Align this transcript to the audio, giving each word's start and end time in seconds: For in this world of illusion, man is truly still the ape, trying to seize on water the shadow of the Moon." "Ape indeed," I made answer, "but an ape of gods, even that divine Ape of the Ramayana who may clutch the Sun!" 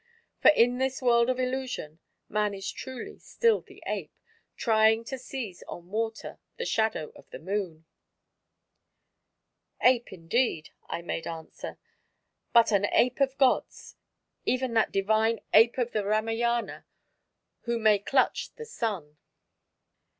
For 0.41 0.47
in 0.49 0.79
this 0.79 0.99
world 0.99 1.29
of 1.29 1.39
illusion, 1.39 1.99
man 2.27 2.55
is 2.55 2.71
truly 2.71 3.19
still 3.19 3.61
the 3.61 3.83
ape, 3.85 4.11
trying 4.57 5.03
to 5.03 5.19
seize 5.19 5.61
on 5.67 5.89
water 5.91 6.39
the 6.57 6.65
shadow 6.65 7.11
of 7.15 7.29
the 7.29 7.37
Moon." 7.37 7.85
"Ape 9.79 10.11
indeed," 10.11 10.71
I 10.87 11.03
made 11.03 11.27
answer, 11.27 11.77
"but 12.51 12.71
an 12.71 12.87
ape 12.91 13.19
of 13.21 13.37
gods, 13.37 13.95
even 14.43 14.73
that 14.73 14.91
divine 14.91 15.39
Ape 15.53 15.77
of 15.77 15.91
the 15.91 16.03
Ramayana 16.03 16.87
who 17.65 17.77
may 17.77 17.99
clutch 17.99 18.55
the 18.55 18.65
Sun!" 18.65 19.17